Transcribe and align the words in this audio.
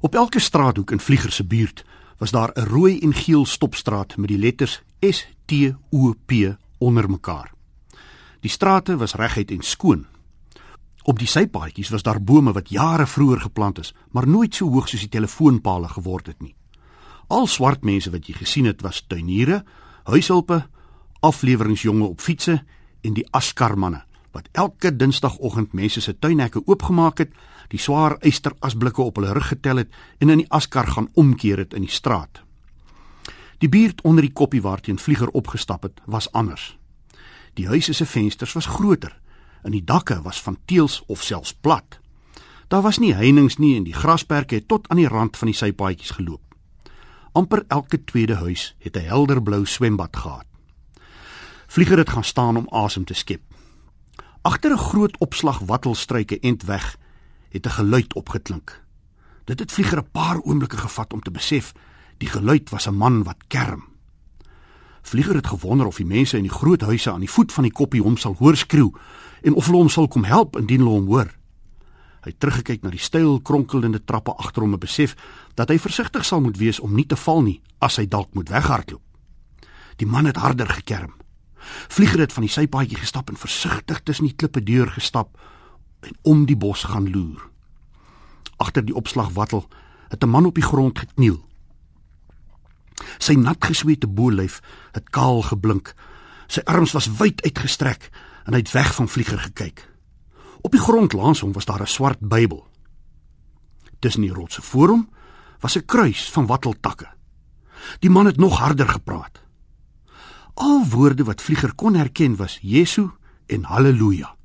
Op 0.00 0.14
elke 0.14 0.40
straathoek 0.40 0.90
in 0.90 1.00
Vlieger 1.00 1.32
se 1.32 1.44
buurt 1.44 1.84
was 2.18 2.30
daar 2.30 2.52
'n 2.54 2.64
rooi 2.64 2.98
en 2.98 3.14
geel 3.14 3.46
stopstraat 3.46 4.16
met 4.16 4.28
die 4.28 4.38
letters 4.38 4.82
S 5.00 5.28
T 5.44 5.52
O 5.90 6.14
P 6.26 6.32
onder 6.78 7.10
mekaar. 7.10 7.52
Die 8.40 8.50
strate 8.50 8.96
was 8.96 9.14
reguit 9.14 9.50
en 9.50 9.62
skoon. 9.62 10.06
Op 11.02 11.18
die 11.18 11.26
sypaadjies 11.26 11.88
was 11.88 12.02
daar 12.02 12.22
bome 12.22 12.52
wat 12.52 12.68
jare 12.68 13.06
vroeër 13.06 13.40
geplant 13.40 13.78
is, 13.78 13.94
maar 14.10 14.28
nooit 14.28 14.54
so 14.54 14.68
hoog 14.68 14.88
soos 14.88 15.00
die 15.00 15.08
telefoonpale 15.08 15.88
geword 15.88 16.26
het 16.26 16.40
nie. 16.40 16.54
Al 17.26 17.46
swart 17.46 17.84
mense 17.84 18.10
wat 18.10 18.26
jy 18.26 18.34
gesien 18.34 18.64
het 18.64 18.80
was 18.80 19.04
tuiniere, 19.06 19.64
huishulpe, 20.04 20.66
afleweringsjonge 21.20 22.04
op 22.04 22.20
fietses 22.20 22.60
en 23.00 23.12
die 23.12 23.26
askarmanne 23.30 24.04
wat 24.32 24.48
elke 24.52 24.96
dinsdagoggend 24.96 25.72
mense 25.72 26.00
se 26.00 26.18
tuinhekke 26.18 26.62
oopgemaak 26.66 27.18
het, 27.18 27.32
die 27.68 27.78
swaar 27.78 28.16
ysterasblikke 28.26 29.02
op 29.02 29.16
hulle 29.16 29.32
rug 29.32 29.48
getel 29.48 29.76
het 29.76 29.94
en 30.18 30.30
in 30.30 30.42
die 30.42 30.50
askar 30.50 30.86
gaan 30.86 31.08
omkeer 31.14 31.58
het 31.58 31.74
in 31.74 31.86
die 31.86 31.90
straat. 31.90 32.42
Die 33.58 33.68
buurt 33.68 34.00
onder 34.00 34.24
die 34.24 34.32
koppie 34.32 34.62
waarteen 34.62 34.98
vlieger 34.98 35.28
opgestap 35.28 35.82
het, 35.82 36.00
was 36.04 36.32
anders. 36.32 36.76
Die 37.54 37.66
huise 37.66 37.92
se 37.92 38.06
vensters 38.06 38.52
was 38.52 38.66
groter 38.66 39.18
en 39.62 39.70
die 39.70 39.84
dakke 39.84 40.22
was 40.22 40.42
van 40.42 40.58
teëls 40.64 41.02
of 41.06 41.22
selfs 41.22 41.54
plat. 41.54 41.98
Daar 42.68 42.82
was 42.82 42.98
nie 42.98 43.14
heininge 43.14 43.58
nie 43.58 43.76
en 43.76 43.84
die 43.84 43.94
grasperke 43.94 44.54
het 44.54 44.68
tot 44.68 44.88
aan 44.88 44.96
die 44.96 45.08
rand 45.08 45.36
van 45.36 45.50
die 45.50 45.56
sypaadjies 45.56 46.10
geloop. 46.10 46.50
amper 47.32 47.64
elke 47.68 48.04
tweede 48.04 48.34
huis 48.34 48.74
het 48.78 48.96
'n 48.96 49.06
helderblou 49.06 49.66
swembad 49.66 50.16
gehad. 50.16 50.46
Vlieger 51.66 51.98
het 51.98 52.10
gaan 52.10 52.24
staan 52.24 52.56
om 52.56 52.68
asem 52.68 53.04
te 53.04 53.14
skep. 53.14 53.42
Agter 54.42 54.72
'n 54.72 54.78
groot 54.78 55.18
opslag 55.18 55.58
wattelstruike 55.58 56.40
end 56.40 56.62
weg 56.62 56.96
het 57.48 57.66
'n 57.66 57.70
geluid 57.70 58.14
opgeklink. 58.14 58.84
Dit 59.44 59.58
het 59.58 59.72
Vlieger 59.72 59.98
'n 59.98 60.10
paar 60.10 60.40
oomblikke 60.42 60.76
gevat 60.76 61.12
om 61.12 61.20
te 61.20 61.30
besef 61.30 61.72
die 62.16 62.28
geluid 62.28 62.70
was 62.70 62.86
'n 62.86 62.94
man 62.94 63.22
wat 63.22 63.46
kerm. 63.46 63.84
Vlieger 65.02 65.34
het 65.34 65.46
gewonder 65.46 65.86
of 65.86 65.96
die 65.96 66.06
mense 66.06 66.36
in 66.36 66.42
die 66.42 66.52
groot 66.52 66.80
huise 66.80 67.10
aan 67.10 67.20
die 67.20 67.30
voet 67.30 67.52
van 67.52 67.62
die 67.62 67.72
koppie 67.72 68.02
hom 68.02 68.16
sal 68.16 68.34
hoor 68.38 68.56
skreeu 68.56 68.92
en 69.42 69.54
of 69.54 69.66
hulle 69.66 69.78
hom 69.78 69.88
sal 69.88 70.08
kom 70.08 70.24
help 70.24 70.56
indien 70.56 70.78
hulle 70.78 70.90
hom 70.90 71.06
hoor. 71.06 71.36
Hy 72.20 72.30
het 72.30 72.40
teruggekyk 72.40 72.82
na 72.82 72.90
die 72.90 72.98
styl 72.98 73.40
kronkelende 73.40 74.04
trappe 74.04 74.36
agter 74.36 74.62
hom 74.62 74.72
en 74.72 74.78
besef 74.78 75.16
dat 75.54 75.68
hy 75.68 75.78
versigtig 75.78 76.24
sal 76.24 76.40
moet 76.40 76.56
wees 76.56 76.80
om 76.80 76.94
nie 76.94 77.06
te 77.06 77.16
val 77.16 77.42
nie 77.42 77.60
as 77.78 77.96
hy 77.96 78.06
dalk 78.08 78.34
moet 78.34 78.48
weghardloop. 78.48 79.02
Die 79.96 80.06
man 80.06 80.24
het 80.24 80.36
harder 80.36 80.68
gekerm. 80.68 81.12
Vlieger 81.88 82.18
het 82.18 82.32
van 82.32 82.42
die 82.42 82.52
sypaadjie 82.52 82.96
gestap 82.96 83.28
en 83.28 83.36
versigtig 83.36 84.00
tussen 84.02 84.24
die 84.24 84.34
klippe 84.34 84.62
deur 84.62 84.90
gestap 84.90 85.38
en 86.00 86.16
om 86.22 86.46
die 86.46 86.56
bos 86.56 86.84
gaan 86.84 87.10
loer. 87.10 87.48
Agter 88.56 88.84
die 88.84 88.94
opslag 88.94 89.32
wattel 89.32 89.68
het 90.08 90.22
'n 90.24 90.28
man 90.28 90.46
op 90.46 90.54
die 90.54 90.64
grond 90.64 90.98
gekniel. 90.98 91.48
Sy 93.18 93.32
nat 93.32 93.64
gesweete 93.64 94.06
bolyf 94.06 94.60
het 94.92 95.10
kaal 95.10 95.42
geblink. 95.42 95.94
Sy 96.46 96.60
arms 96.64 96.92
was 96.92 97.16
wyd 97.16 97.42
uitgestrek 97.42 98.10
en 98.44 98.52
hy 98.52 98.58
het 98.58 98.72
weg 98.72 98.94
van 98.94 99.08
vlieger 99.08 99.38
gekyk. 99.38 99.88
Op 100.60 100.72
die 100.72 100.80
grond 100.80 101.12
langs 101.12 101.40
hom 101.40 101.52
was 101.52 101.64
daar 101.64 101.80
'n 101.80 101.86
swart 101.86 102.20
Bybel. 102.20 102.66
Tussen 103.98 104.22
die 104.22 104.32
rotse 104.32 104.62
voor 104.62 104.88
hom 104.88 105.08
was 105.60 105.76
'n 105.76 105.84
kruis 105.84 106.30
van 106.30 106.46
watteltakke. 106.46 107.08
Die 107.98 108.10
man 108.10 108.26
het 108.26 108.36
nog 108.36 108.58
harder 108.58 108.88
gepraat. 108.88 109.39
Al 110.54 110.84
woorde 110.88 111.24
wat 111.24 111.42
vlieger 111.42 111.74
kon 111.74 111.94
herken 111.94 112.36
was 112.36 112.58
Jesu 112.62 113.10
en 113.46 113.64
haleluja. 113.64 114.38